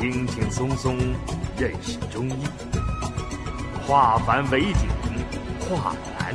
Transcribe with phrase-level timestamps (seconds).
[0.00, 0.96] 轻轻松松
[1.58, 2.44] 认识中医，
[3.84, 4.88] 化繁为简，
[5.58, 6.32] 化难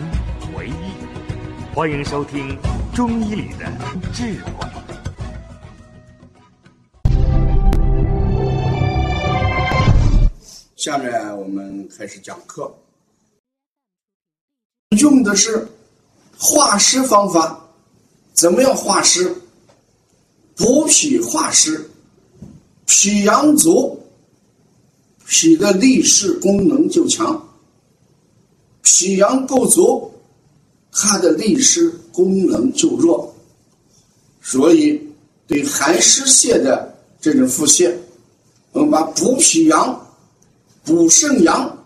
[0.57, 1.73] 为易。
[1.73, 2.57] 欢迎收听
[2.93, 3.71] 《中医里的
[4.11, 4.52] 智慧》。
[10.75, 12.70] 下面我们开始讲课，
[15.00, 15.66] 用的是
[16.38, 17.61] 化湿方法。
[18.34, 19.34] 怎么样化湿？
[20.57, 21.89] 补脾化湿，
[22.86, 23.97] 脾阳足，
[25.28, 27.36] 脾的利湿功能就强；
[28.82, 30.11] 脾阳不足，
[30.92, 33.33] 它的利湿功能就弱。
[34.42, 35.02] 所以，
[35.47, 37.94] 对寒湿泻的这种腹泻，
[38.73, 40.08] 我们把补脾阳、
[40.84, 41.86] 补肾阳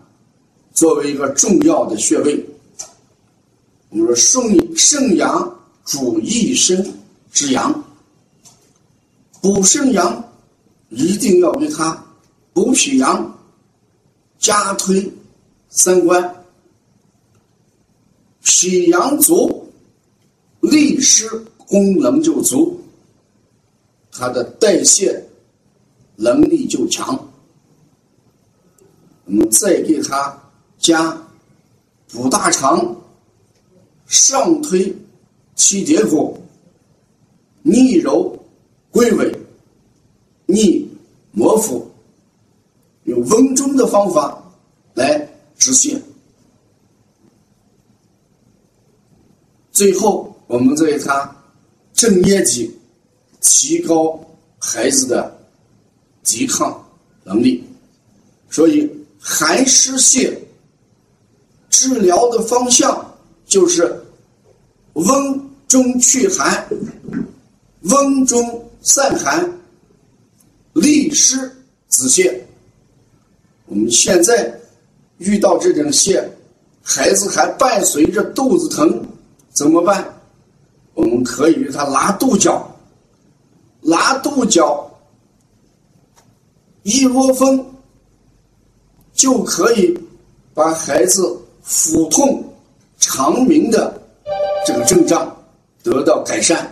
[0.74, 2.44] 作为一个重要的穴位。
[3.90, 6.84] 我们说肾肾阳主一身
[7.32, 7.84] 之阳。
[9.40, 10.32] 补肾阳，
[10.88, 12.02] 一定要给他
[12.52, 13.38] 补脾阳，
[14.38, 15.10] 加推
[15.68, 16.34] 三关。
[18.42, 19.70] 脾阳足，
[20.60, 22.80] 利湿功能就足，
[24.10, 25.22] 它的代谢
[26.16, 27.14] 能力就强。
[29.26, 30.36] 我们再给他
[30.78, 31.16] 加
[32.08, 32.96] 补大肠，
[34.06, 34.96] 上推
[35.54, 36.40] 七节骨，
[37.62, 38.34] 逆揉。
[38.90, 39.30] 归尾，
[40.50, 40.88] 逆
[41.30, 41.86] 模糊，
[43.04, 44.42] 用温中的方法
[44.94, 46.00] 来止泻。
[49.70, 51.36] 最后，我们再给他
[51.92, 52.74] 正捏脊，
[53.42, 54.18] 提高
[54.58, 55.38] 孩子的
[56.24, 56.82] 抵抗
[57.24, 57.62] 能力。
[58.48, 60.34] 所以，寒湿泻
[61.68, 64.02] 治疗的方向就是
[64.94, 65.14] 温
[65.68, 66.66] 中祛寒，
[67.82, 68.64] 温中。
[68.80, 69.44] 散寒、
[70.72, 71.36] 利湿、
[71.88, 72.32] 止泻。
[73.66, 74.52] 我们现在
[75.18, 76.22] 遇到这种泻，
[76.82, 79.04] 孩子还伴随着肚子疼，
[79.50, 80.04] 怎么办？
[80.94, 82.68] 我们可以给他拉肚角，
[83.82, 84.90] 拉肚角，
[86.82, 87.64] 一窝蜂
[89.12, 89.96] 就可以
[90.54, 92.42] 把孩子腹痛、
[92.98, 94.00] 肠鸣的
[94.66, 95.36] 这个症状
[95.82, 96.70] 得到改善。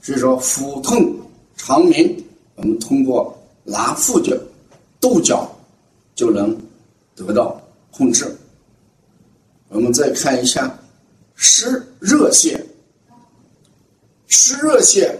[0.00, 1.14] 所以说，腹痛。
[1.54, 2.24] 肠鸣，
[2.56, 4.36] 我们通过拿腹角、
[5.00, 5.48] 肚角
[6.14, 6.56] 就能
[7.14, 8.36] 得到控制。
[9.68, 10.78] 我们再看一下
[11.34, 12.60] 湿热泻，
[14.26, 15.10] 湿热泻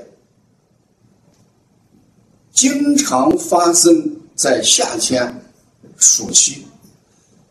[2.53, 5.43] 经常发生在夏天、
[5.97, 6.67] 暑期，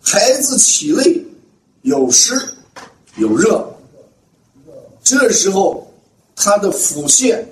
[0.02, 1.24] 孩子体内
[1.82, 2.34] 有湿
[3.16, 3.68] 有热，
[5.04, 5.92] 这时候
[6.36, 7.44] 他的腹泻。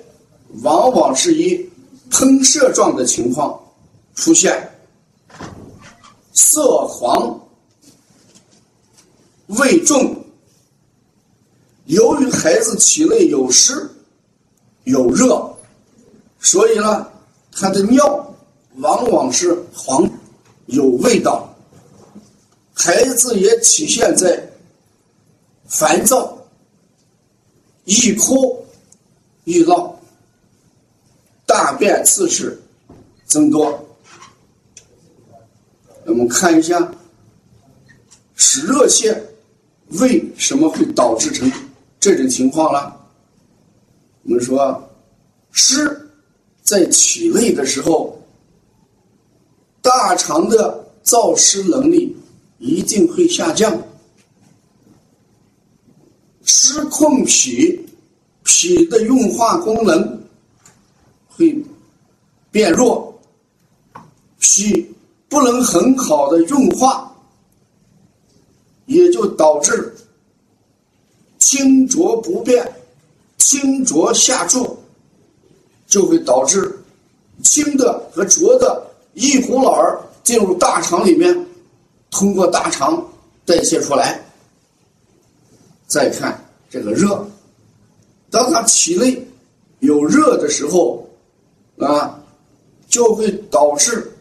[0.62, 1.69] 往往是以
[2.10, 3.58] 喷射状的情况
[4.14, 4.70] 出现，
[6.32, 7.40] 色黄、
[9.46, 10.16] 味重。
[11.86, 13.88] 由于孩子体内有湿
[14.84, 15.56] 有热，
[16.38, 17.06] 所以呢，
[17.50, 18.34] 他的尿
[18.76, 19.56] 往往是。
[19.72, 20.08] 黄
[20.66, 21.52] 有味道。
[22.72, 24.40] 孩子也体现在
[25.66, 26.38] 烦躁、
[27.84, 28.64] 易哭、
[29.44, 29.99] 易闹。
[31.50, 32.48] 大便次数
[33.26, 33.84] 增多，
[36.06, 36.78] 我们看一下
[38.36, 39.20] 湿热泻
[40.00, 41.50] 为什么会导致成
[41.98, 42.92] 这种情况呢？
[44.22, 44.80] 我们说
[45.50, 46.08] 湿
[46.62, 48.16] 在体内的时候，
[49.82, 52.16] 大肠的造湿能力
[52.58, 53.76] 一定会下降，
[56.44, 57.84] 湿控脾，
[58.44, 60.19] 脾的运化功能。
[62.50, 63.12] 变弱，
[64.38, 64.94] 脾
[65.28, 67.10] 不能很好的运化，
[68.86, 69.94] 也就导致
[71.38, 72.70] 清浊不变，
[73.38, 74.76] 清浊下注，
[75.86, 76.76] 就会导致
[77.44, 81.46] 清的和浊的一股脑儿进入大肠里面，
[82.10, 83.00] 通过大肠
[83.44, 84.20] 代谢出来。
[85.86, 87.24] 再看这个热，
[88.30, 89.24] 当他体内
[89.78, 91.06] 有热的时候。
[91.78, 92.19] 啊，
[92.90, 94.12] 就会导致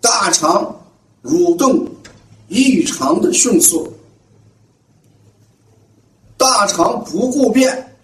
[0.00, 0.72] 大肠
[1.24, 1.84] 蠕动
[2.46, 3.92] 异常的迅速，
[6.36, 7.96] 大肠不固变，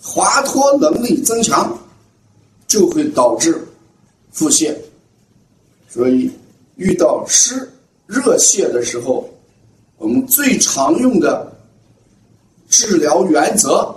[0.00, 1.76] 滑脱能力增强，
[2.68, 3.66] 就会导致
[4.30, 4.76] 腹泻。
[5.88, 6.30] 所以，
[6.76, 7.68] 遇到湿
[8.06, 9.28] 热泻的时候，
[9.96, 11.50] 我们最常用的
[12.68, 13.92] 治疗原则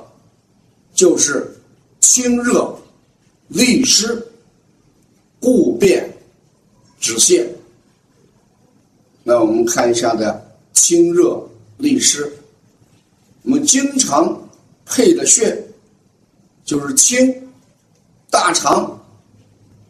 [0.94, 1.54] 就是
[2.00, 2.74] 清热。
[3.50, 4.26] 利湿，
[5.44, 6.10] 固变，
[7.02, 7.46] 止泻。
[9.24, 11.38] 那我们看一下的清热
[11.78, 12.32] 利湿。
[13.42, 14.42] 我们经常
[14.86, 15.62] 配的穴
[16.64, 17.52] 就是清
[18.30, 18.98] 大肠、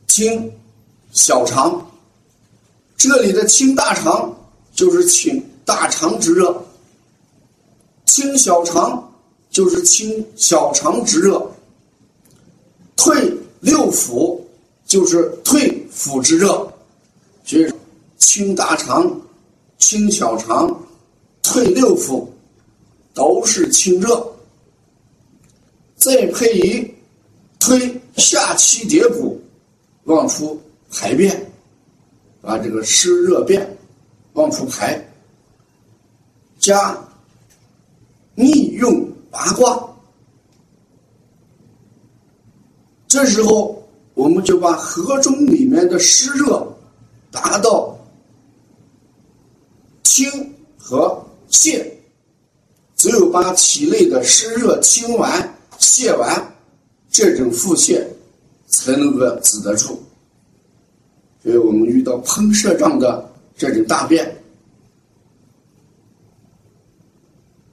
[0.08, 0.52] 清
[1.12, 1.88] 小肠。
[2.98, 4.36] 这里的清大肠
[4.74, 6.66] 就是清大肠之热，
[8.06, 9.14] 清小肠
[9.52, 11.52] 就是清小肠之热，
[12.96, 14.33] 退六腑
[14.94, 16.72] 就是退腑之热。
[17.44, 17.74] 所以
[18.18, 19.20] 清大肠、
[19.80, 20.72] 清小肠、
[21.42, 22.28] 退六腑
[23.12, 24.24] 都是清热。
[25.96, 26.94] 再配以
[27.60, 29.42] 推下气叠骨，
[30.04, 30.62] 往出
[30.92, 31.44] 排便。
[32.40, 33.66] 把这个湿热便
[34.34, 35.02] 往出排，
[36.60, 36.96] 加
[38.36, 39.82] 逆用八卦，
[43.08, 43.82] 这时候
[44.24, 46.66] 我们就把河中里面的湿热
[47.30, 47.94] 达到
[50.02, 50.32] 清
[50.78, 51.22] 和
[51.52, 51.86] 泻，
[52.96, 56.56] 只有把体内的湿热清完、泻完，
[57.12, 58.02] 这种腹泻
[58.68, 60.02] 才能够止得住。
[61.44, 64.42] 所以我们遇到喷射状的这种大便，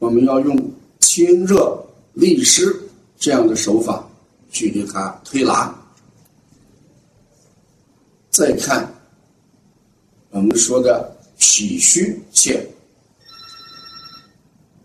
[0.00, 0.58] 我们要用
[0.98, 1.80] 清热
[2.12, 2.76] 利湿
[3.20, 4.04] 这样的手法
[4.50, 5.72] 去给它推拿。
[8.40, 8.90] 再看
[10.30, 12.58] 我们说的脾虚泻，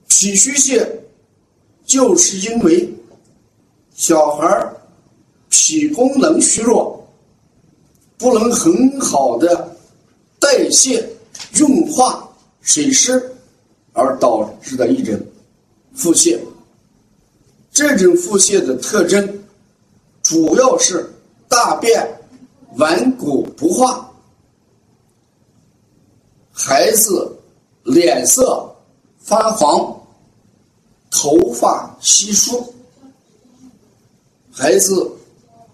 [0.10, 0.86] 脾虚泻
[1.86, 2.94] 就是因为
[3.94, 4.70] 小孩
[5.48, 7.02] 脾功能虚弱。
[8.18, 9.78] 不能很好的
[10.38, 11.10] 代谢、
[11.58, 12.30] 运化
[12.62, 13.34] 水湿，
[13.94, 15.18] 而导致的一种
[15.94, 16.38] 腹泻。
[17.72, 19.44] 这种腹泻的特征，
[20.24, 21.10] 主要是
[21.48, 22.06] 大便
[22.78, 24.12] 顽固不化，
[26.52, 27.38] 孩子
[27.84, 28.70] 脸色
[29.20, 30.00] 发黄，
[31.10, 32.74] 头发稀疏，
[34.52, 35.12] 孩子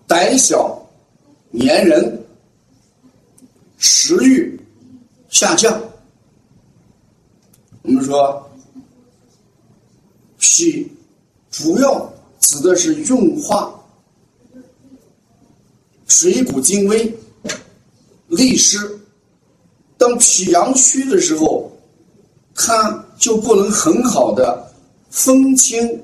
[0.08, 0.80] 胆小
[1.54, 2.18] 粘人。
[3.84, 4.62] 食欲
[5.30, 5.82] 下降，
[7.82, 8.48] 我们说
[10.38, 10.88] 脾
[11.50, 13.74] 主要指的是运化。
[16.12, 17.18] 水谷精微、
[18.28, 18.78] 利湿。
[19.98, 21.72] 当脾阳虚的时候，
[22.54, 24.70] 它就不能很好的
[25.10, 26.04] 分清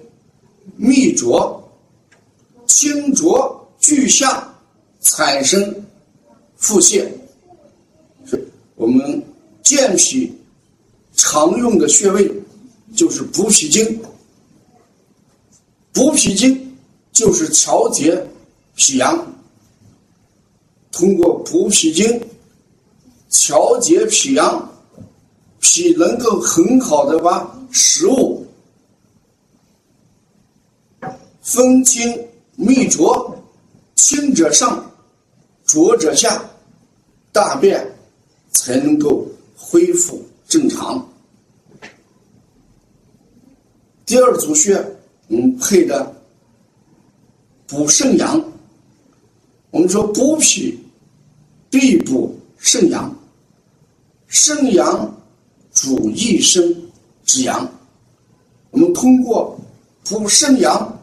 [0.77, 1.62] 密浊，
[2.65, 4.48] 清浊俱下，
[5.01, 5.75] 产生
[6.56, 7.06] 腹泻。
[8.75, 9.21] 我们
[9.62, 10.33] 健脾
[11.18, 12.31] 常用的穴位
[12.95, 14.01] 就是补脾经，
[15.92, 16.77] 补脾经
[17.12, 18.25] 就是调节
[18.75, 19.33] 脾阳。
[20.92, 22.22] 通过补脾经
[23.30, 24.69] 调节脾阳，
[25.60, 28.45] 脾能够很好的把食物
[31.42, 33.36] 分清秘浊，
[33.95, 34.92] 清者上，
[35.66, 36.44] 浊者下，
[37.31, 37.86] 大便。
[38.54, 39.24] 才能够
[39.56, 41.07] 恢复正常。
[44.04, 44.74] 第二组穴，
[45.28, 46.12] 我们配的
[47.68, 48.44] 补肾阳。
[49.77, 50.75] 我们说补脾
[51.69, 53.15] 必补肾阳，
[54.25, 55.15] 肾阳
[55.72, 56.75] 主一生
[57.25, 57.72] 之阳。
[58.72, 59.55] 我们通过
[60.03, 61.00] 补肾阳，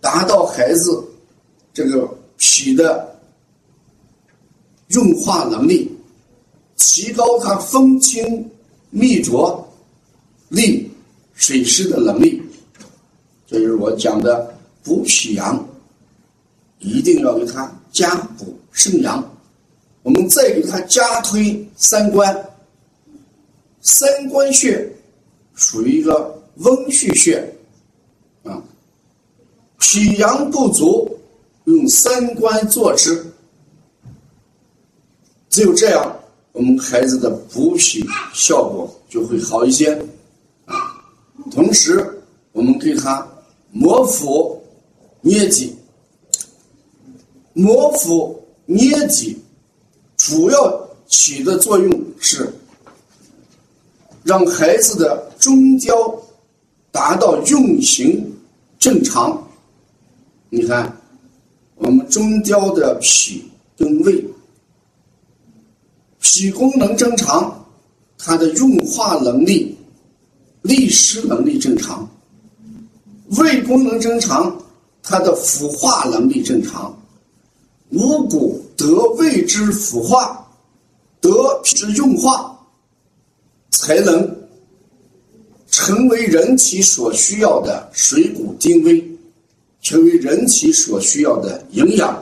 [0.00, 1.04] 达到孩子
[1.72, 3.18] 这个脾的
[4.90, 5.90] 运化能力。
[6.76, 8.48] 提高他分清
[8.90, 9.68] 秘浊、
[10.50, 10.88] 利
[11.34, 12.40] 水湿的能力，
[13.44, 14.54] 这就是我讲的
[14.84, 15.66] 补脾阳，
[16.78, 19.24] 一定要给他加补肾阳。
[20.02, 22.50] 我们再给他加推三关，
[23.80, 24.86] 三关穴
[25.54, 27.50] 属于一个温煦穴
[28.42, 28.62] 啊，
[29.78, 31.08] 脾阳不足，
[31.64, 33.24] 用三关坐之，
[35.48, 36.14] 只有这样。
[36.52, 39.98] 我们孩子的补脾效果就会好一些，
[41.50, 42.22] 同时
[42.52, 43.26] 我们给他
[43.72, 44.62] 摩腹
[45.20, 45.74] 捏脊，
[47.54, 49.36] 摩腹捏脊
[50.16, 52.52] 主要起的作用是
[54.24, 55.94] 让孩子的中焦
[56.90, 58.30] 达到运行
[58.78, 59.42] 正常。
[60.50, 60.94] 你看，
[61.76, 63.42] 我们中焦的脾
[63.76, 64.24] 跟胃。
[66.20, 67.64] 脾功能正常，
[68.18, 69.76] 它的运化能力、
[70.62, 72.04] 利湿能力正常；
[73.38, 74.56] 胃功能正常，
[75.02, 76.96] 它的腐化能力正常。
[77.94, 80.46] 五谷得胃之腐化，
[81.20, 81.30] 得
[81.62, 82.58] 皮质硬化，
[83.70, 84.36] 才能
[85.70, 89.02] 成为人体所需要的水谷精微，
[89.80, 92.20] 成为人体所需要的营养。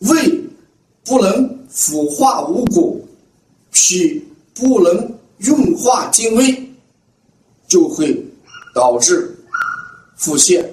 [0.00, 0.40] 胃
[1.04, 3.06] 不能腐化五谷，
[3.70, 6.70] 脾不能运化精微，
[7.68, 8.24] 就会
[8.74, 9.32] 导致
[10.16, 10.64] 腹泻。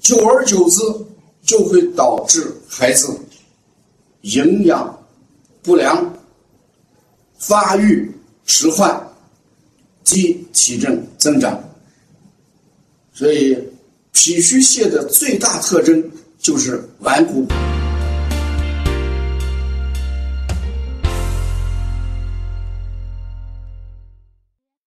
[0.00, 0.80] 久而久之，
[1.42, 3.08] 就会导致孩子
[4.22, 5.06] 营养
[5.62, 6.12] 不良、
[7.38, 8.10] 发育
[8.46, 9.00] 迟缓、
[10.04, 11.62] 及体重增长。
[13.12, 13.56] 所以，
[14.12, 16.02] 脾虚泻的最大特征
[16.38, 17.46] 就是顽固。